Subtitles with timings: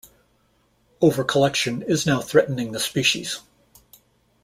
[0.99, 3.41] Over-collection is now threatening the species.